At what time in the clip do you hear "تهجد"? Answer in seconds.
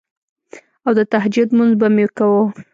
1.11-1.49